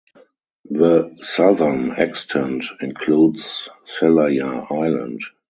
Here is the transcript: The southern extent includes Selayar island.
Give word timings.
The 0.71 1.11
southern 1.17 1.91
extent 1.91 2.65
includes 2.81 3.69
Selayar 3.85 4.71
island. 4.71 5.21